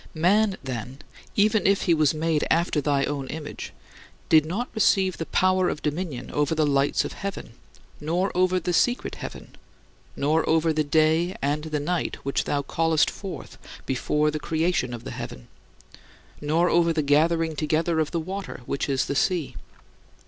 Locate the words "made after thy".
2.11-3.03